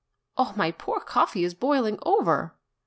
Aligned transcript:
"Oh, 0.35 0.53
my 0.55 0.71
poor 0.71 0.99
coffee 0.99 1.43
is 1.43 1.53
boil 1.53 1.85
ing 1.85 1.99
over 2.01 2.55